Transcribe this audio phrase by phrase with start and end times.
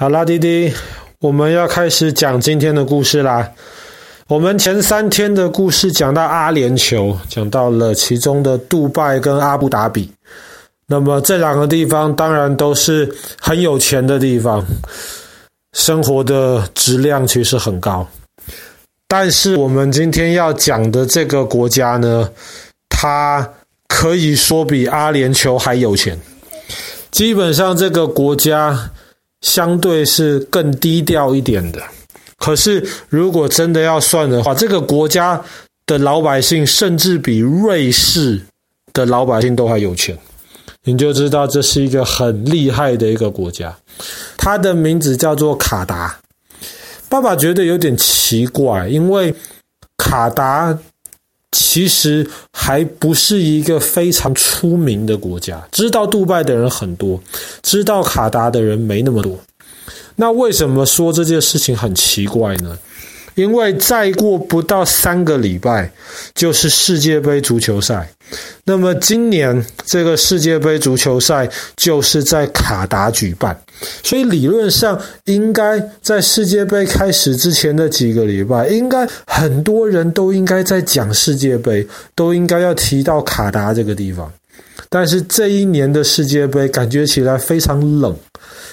[0.00, 0.72] 好啦，弟弟，
[1.18, 3.50] 我们要开始讲今天的故事啦。
[4.28, 10.08] 我们前三天的故事讲到阿联酋，讲到了其中的杜拜跟阿布达比。
[10.86, 14.64] 那么这两个地方当然都是很有钱的地方，
[15.72, 18.06] 生活的质量其实很高。
[19.08, 22.30] 但是我们今天要讲的这个国家呢，
[22.88, 23.50] 它
[23.88, 26.16] 可以说比阿联酋还有钱。
[27.10, 28.90] 基本上这个国家。
[29.40, 31.82] 相对是更低调一点的，
[32.38, 35.42] 可是如果真的要算的话，这个国家
[35.86, 38.40] 的老百姓甚至比瑞士
[38.92, 40.18] 的老百姓都还有钱，
[40.84, 43.76] 你就知道这是一个很厉害的一个国家。
[44.36, 46.18] 它的名字叫做卡达。
[47.08, 49.34] 爸爸觉得有点奇怪，因为
[49.96, 50.78] 卡达。
[51.68, 57.20] 其实还不是一个非常出名的国家，知道杜拜的人很多，
[57.62, 59.38] 知道卡达的人没那么多。
[60.16, 62.78] 那为什么说这件事情很奇怪呢？
[63.38, 65.88] 因为再过不到三个礼拜
[66.34, 68.10] 就是世界杯足球赛，
[68.64, 73.56] 那么今年这个世界杯足球赛就是在卡达举办，
[74.02, 81.86] 所以理论上应该在世界杯开始之前的几个礼拜，应该很多人都应该在讲世界杯，
[82.16, 84.32] 都应该要提到卡达这个地方。
[84.88, 88.16] 但是这一年的世界杯感觉起来非常冷。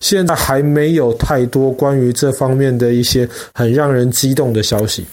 [0.00, 5.04] 现在还没有太多关于这方面的一些很让人激动的消息，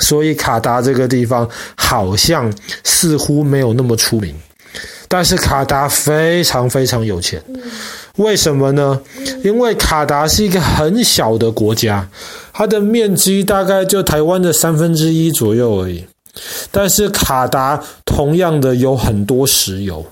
[0.00, 2.52] 所以卡达这个地方好像
[2.84, 4.34] 似乎没有那么出名。
[5.08, 7.40] 但是卡达非常非常有钱，
[8.16, 9.00] 为什么呢？
[9.44, 12.08] 因为卡达是一个很小的国家，
[12.52, 16.04] 它的面积大概就台湾的三分之一左右而已。
[16.72, 20.04] 但是卡达同样的有很多石油。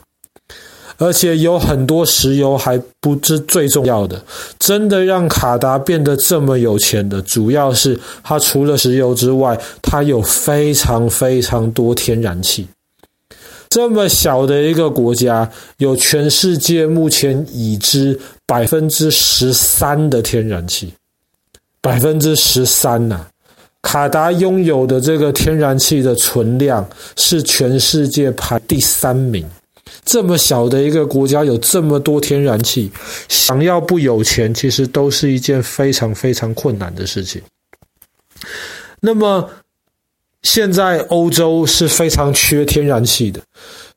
[1.02, 4.24] 而且有很多石油还不是最重要的，
[4.60, 12.68] 真的让卡达变得这么有钱的，主要是它除了石油之外，它有非常非常多天然气。
[13.68, 18.16] 这么小的一个国家，有全世界目前已知
[18.46, 20.94] 百分之十三的天然气，
[21.80, 23.26] 百分之十三呐！
[23.82, 29.44] 卡达拥有的这个天然气的存量是全世界排第三名。
[30.04, 32.90] 这么小的一个国家有这么多天然气，
[33.28, 37.40] 想要不有钱，其实都是一件非常非常困难的事情。
[39.00, 39.48] 那么
[40.42, 43.40] 现在欧洲是非常缺天然气的，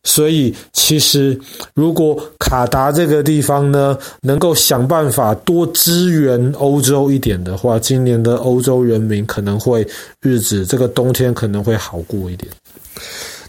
[0.04, 1.38] 所以其实
[1.74, 9.86] 如果卡达这个地方呢，能够想办法多支援欧洲一点的话，今年的欧洲人民可能会
[10.22, 12.52] 日子这个冬天可能会好过一点。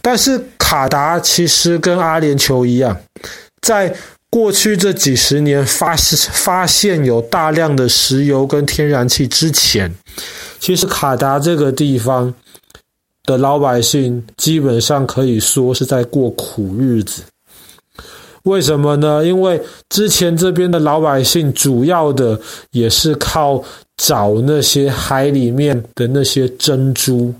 [0.06, 2.96] 但是卡达其实跟阿联酋一样，
[3.60, 3.92] 在
[4.30, 5.96] 过去这几十年发
[6.30, 9.92] 发现有大量的石油跟天然气之前，
[10.60, 12.32] 其实卡达这个地方
[13.24, 17.24] 的老百姓基本上可以说是在过苦日子。
[18.44, 19.26] 为什么呢？
[19.26, 22.40] 因为之前这边的老百姓主要的
[22.70, 23.60] 也是靠
[23.96, 27.34] 找那些海里面的那些珍珠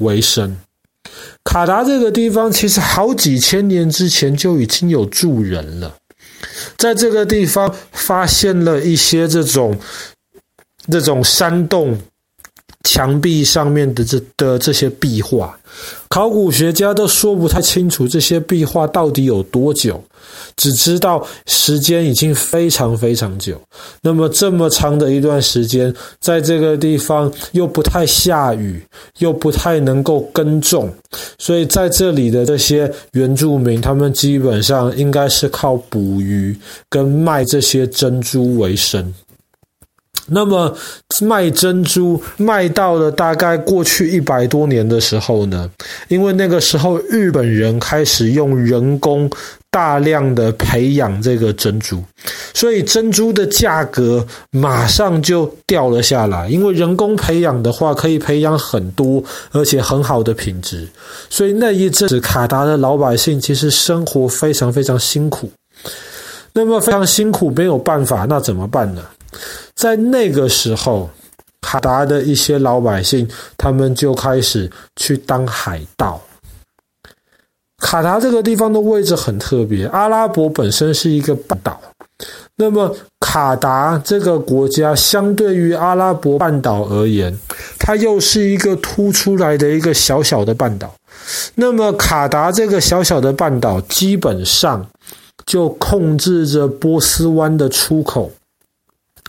[0.00, 0.56] 为生。
[1.44, 5.96] 卡达这个地方其实好几千年之前就已经有住人了，
[6.76, 9.78] 在这个地方发现了一些这种
[10.90, 11.98] 这种山洞。
[12.84, 15.58] 墙壁上面的这的这些壁画，
[16.08, 20.02] 考古学家都说不太清楚这些壁画到底有多久，
[20.56, 23.60] 只知道时间已经非常非常久。
[24.02, 28.82] 那么这么长的一段时间，在这个地方又不太下雨，
[29.18, 30.92] 又不太能够耕种，
[31.38, 36.56] 所以在这里的这些原住民，他们基本上应该是靠捕鱼
[36.88, 39.12] 跟卖这些珍珠为生。
[40.26, 40.74] 那么
[41.20, 45.68] 卖珍珠卖到了大概过去一百多年的时候呢，
[46.08, 49.28] 因为那个时候日本人开始用人工
[49.70, 52.02] 大量的培养这个珍珠，
[52.52, 56.48] 所以珍珠的价格马上就掉了下来。
[56.48, 60.86] 因为人工培养的话，可以培养很多而且很好的品质，
[61.30, 65.50] 所以那一阵子卡达的老百姓其实生活非常非常辛苦。
[66.52, 69.02] 那么非常辛苦，没有办法，那怎么办呢？
[69.82, 71.10] 在那个时候，
[71.60, 76.22] 卡达的一些老百姓，他们就开始去当海盗。
[77.78, 81.82] 卡达这个地方的位置很特别，阿拉伯本身是一个半岛，
[82.54, 87.36] 那么卡达这个国家相对于阿拉伯半岛而言，
[87.76, 90.94] 它又是一个凸出来的一个小小的半岛。
[91.56, 94.88] 那么卡达这个小小的半岛，基本上
[95.44, 98.30] 就控制着波斯湾的出口。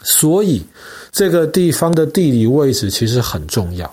[0.03, 0.63] 所以
[1.11, 3.91] 这个地方的地理位置其实很重要。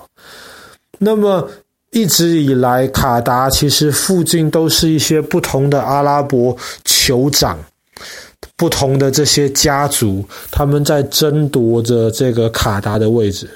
[0.99, 1.49] 那么
[1.93, 7.59] 一直以来，卡达其实附近都是一些不同的阿拉伯酋长。
[8.57, 13.49] 不同的这些家族，他们在争夺着这个卡达的位置。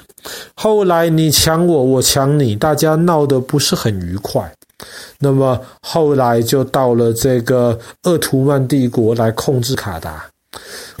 [0.55, 4.51] 后来你抢我，我抢你，大家闹得不是很愉快。
[5.19, 10.25] 那么后来就到了这个鄂图曼帝国来控制卡达。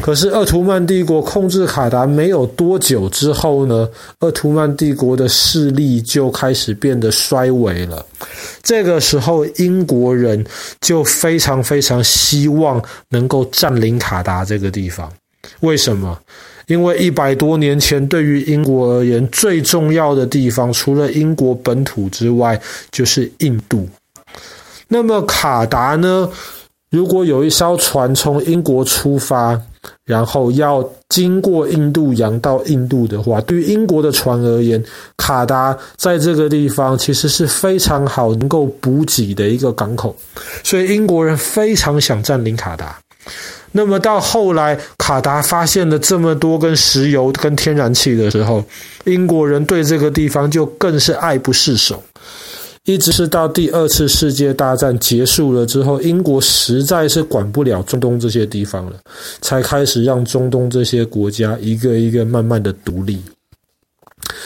[0.01, 3.87] 可是鄂图曼帝国控制卡达没有多久之后呢，
[4.19, 8.05] 鄂图曼帝国的势力就开始变得衰微了。
[8.61, 10.45] 这个时候，英国人
[10.81, 15.11] 就非常非常希望能够占领卡达这个地方。
[15.61, 16.19] 为什么？
[16.67, 22.59] 因为一百多年前，对于英国而言，最重要的地方除了英国本土之外，
[22.91, 23.87] 就是印度。
[24.87, 26.29] 那么卡达呢？
[26.95, 29.59] 如果有一艘船从英国出发，
[30.05, 34.81] 然后要经过印度洋到印度的话，对于英国的船而言，
[35.17, 40.15] 卡达在这个地方其实是非常好能够补给的一个港口，
[40.63, 42.97] 所以英国人非常想占领卡达。
[43.73, 48.63] 那么到后来，卡达发现了这么多跟石油跟天然气的时候，
[49.03, 52.01] 英国人对这个地方就更是爱不释手。
[52.85, 58.93] 一直是到第二次世界大战结束了之后，英国实在是管不了中东这些地方了，
[59.41, 63.19] 才开始让中东这些国家一个一个慢慢的独立。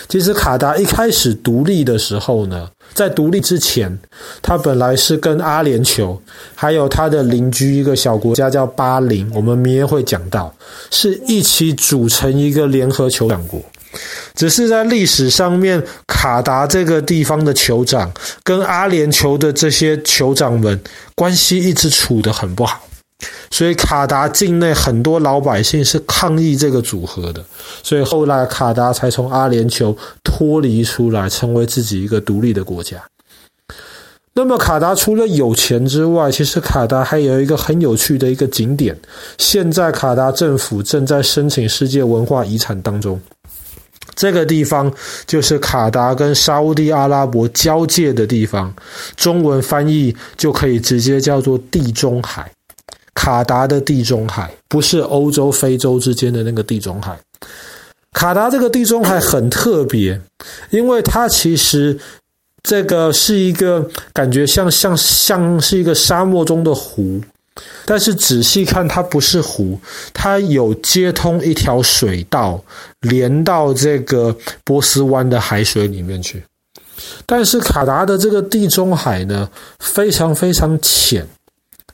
[0.07, 3.97] 其实卡达一开始独立的时候呢，在独立之前，
[4.41, 6.17] 它本来是跟阿联酋
[6.55, 10.53] 还有它的邻居一个小国家叫巴林，我们明天会讲到，
[10.91, 13.61] 是一起组成一个联合酋长国。
[14.35, 18.11] 只是在历史上面，卡达这个地方的酋长
[18.43, 20.79] 跟阿联酋的这些酋长们
[21.15, 22.81] 关系一直处得很不好，
[23.49, 27.43] 所以卡达境内很多老百姓是抗议这个组合的，
[27.83, 33.03] 所以后来卡达才从阿联酋脱离出来，成为自己一个独立的国家。
[34.33, 38.97] 那么卡达除了有钱之外，其实卡达还有一个很有趣的一个景点，
[39.37, 43.19] 现在卡达政府正在申请世界文化遗产当中。
[44.19, 44.93] 这个地方
[45.25, 48.73] 就是卡达跟沙乌地阿拉伯交界的地方，
[49.15, 52.51] 中文翻译就可以直接叫做地中海。
[53.13, 57.17] 卡达的地中海不是欧洲、非洲之间的那个地中海。
[58.11, 60.19] 卡达这个地中海很特别，
[60.69, 61.97] 因为它其实
[62.61, 67.21] 这个是一个感觉像像像是一个沙漠中的湖。
[67.85, 69.79] 但是仔细看，它不是湖，
[70.13, 72.63] 它有接通一条水道，
[73.01, 76.43] 连到这个波斯湾的海水里面去。
[77.25, 81.25] 但是卡达的这个地中海呢，非常非常浅，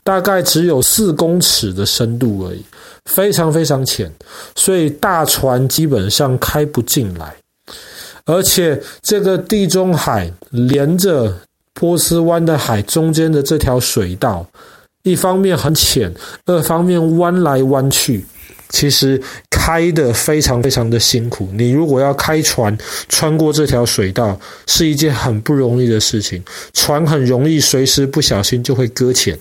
[0.03, 2.65] 大概只有四公尺的深度而已，
[3.05, 4.11] 非常非常浅，
[4.55, 7.33] 所以大船基本上开不进来。
[8.25, 11.33] 而且这个地中海连着
[11.73, 14.45] 波斯湾的海中间的这条水道。
[15.05, 16.11] 一方面很浅，
[16.47, 18.25] 二方面弯来弯去，
[18.69, 19.21] 其实
[19.51, 21.47] 开得非常非常的辛苦。
[21.53, 22.75] 你如果要开船
[23.07, 26.43] 穿过这条水道，是一件很不容易的事情，
[26.73, 29.37] 船很容易随时不小心就会搁浅。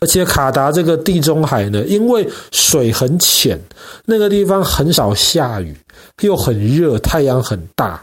[0.00, 3.60] 而且卡达这个地中海呢，因为水很浅，
[4.06, 5.76] 那个地方很少下雨，
[6.22, 8.02] 又很热，太阳很大，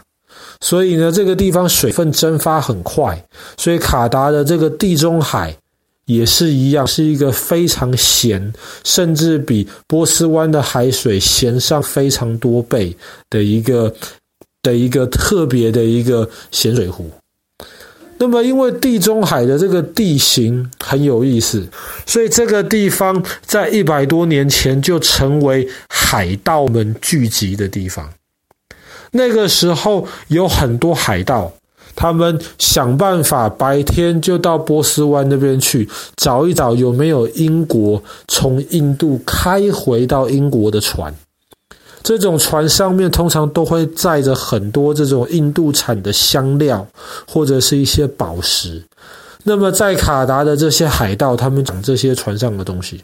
[0.60, 3.20] 所以呢，这个地方水分蒸发很快，
[3.58, 5.52] 所以卡达的这个地中海。
[6.14, 8.52] 也是一样，是一个非常咸，
[8.84, 12.96] 甚至比波斯湾的海水咸上非常多倍
[13.28, 13.94] 的一个
[14.62, 17.10] 的一个特别的一个咸水湖。
[18.18, 21.66] 那么，因为地中海的这个地形很有意思，
[22.04, 28.12] 所以这个地方在一百多年前就成为海盗们聚集的地方。
[29.12, 31.52] 那个时候有很多海盗。
[31.94, 41.14] 他们想办法白天就到波斯湾那边去找一找有没有英国从印度开回到英国的船。
[42.02, 46.86] 这种船上面通常都会载着很多这种印度产的香料
[47.28, 48.82] 或者是一些宝石。
[49.44, 53.02] 那么在卡达的这些海盗，他们讲这些船上的东西。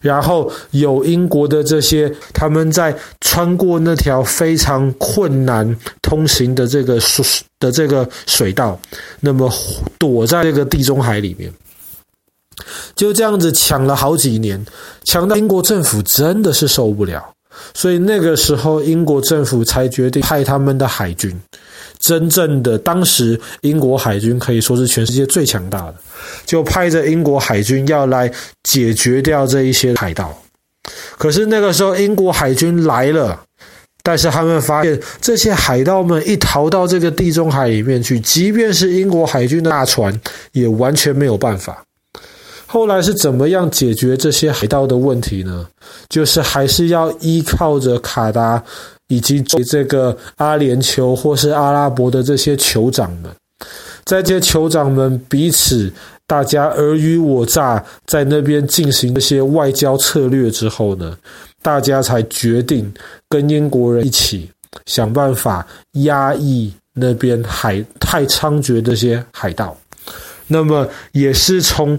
[0.00, 7.24] 然后有英国的这些，他们在穿过那条非常困难通行的这个水
[7.58, 8.78] 的这个水道，
[9.20, 9.50] 那么
[9.98, 11.50] 躲在这个地中海里面，
[12.94, 14.64] 就这样子抢了好几年，
[15.04, 17.32] 抢到英国政府真的是受不了，
[17.74, 21.38] 所以那个时候英国政府才决定派他们的海军。
[21.98, 25.94] 真正的当时，英国海军可以说是全世界最强大的，
[26.44, 28.30] 就派着英国海军要来
[28.64, 30.36] 解决掉这一些海盗。
[31.16, 33.40] 可是那个时候英国海军来了，
[34.02, 40.20] 但是他们发现这些海盗们一逃到这个地中海里面去，即便是英国海军的大船，
[40.52, 41.82] 也完全没有办法。
[42.68, 45.66] 后来是怎么样解决这些海盗的问题呢？
[46.08, 48.62] 就是还是要依靠着卡达
[49.06, 53.30] 以及这个阿联酋或是阿拉伯的这些酋长们，
[54.04, 55.90] 在这些酋长们彼此
[56.26, 61.16] 大家尔虞我诈，在那边进行这些外交策略之后呢，
[61.62, 62.92] 大家才决定
[63.28, 64.50] 跟英国人一起
[64.86, 69.76] 想办法压抑那边海太猖獗这些海盗。
[70.48, 71.96] 那么也是从。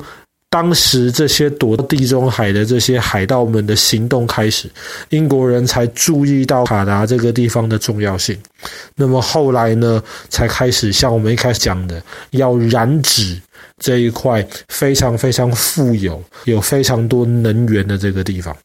[0.57, 4.67] 当时这些躲地中海的这些海盗们的行动开始，
[5.09, 8.35] 英国人才注意到卡达这个地方的重要性。
[8.95, 13.39] 那么后来呢，才开始像我们一开始讲的，要染指
[13.77, 18.57] 这一块非常非常富有、有非常多能源的这个地方。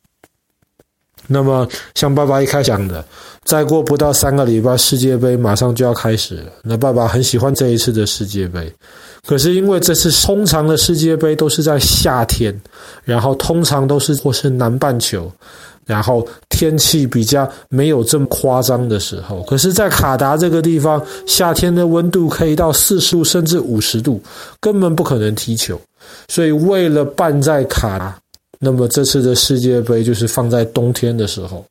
[1.26, 3.04] 那么像爸爸一开始讲的，
[3.44, 6.52] 再过不到三个礼拜，世界杯马上就要开始了。
[6.62, 8.72] 那爸爸很喜欢这一次的世界杯。
[9.26, 12.58] 可是因为这次通常的世界杯都是在夏天，
[13.04, 15.30] 然后通常都是或是南半球，
[15.86, 19.40] 然后天气比较没有这么夸张的时候。
[19.44, 24.20] 可是，在卡达这个地方，夏天的温度可以到四十度甚至五十度，
[24.60, 25.80] 根本不可能踢球。
[26.28, 28.18] 所以为了办在卡达，
[28.58, 31.64] 那么这次的世界杯就是放在冬天的时候。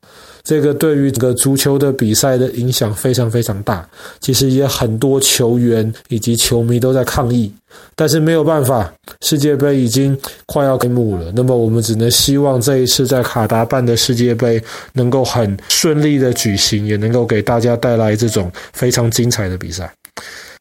[0.43, 3.87] 这个对于这个足球的比赛的影响非常非常大，
[4.19, 7.51] 其实也很多球员以及球迷都在抗议，
[7.95, 14.61] 但是没有办法，世界杯已经快要开幕了，那么我们只能希望这一次在卡达办的世界杯
[14.93, 19.91] 能够很顺利的举行，也能够给大家带来这种非常精彩的比赛。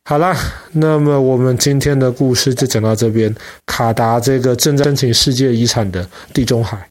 [0.04, 0.36] 好啦，
[0.72, 3.34] 那么我们今天的故事就讲到这边，
[3.66, 6.86] 卡达这个正在申请世界遗产的地中海。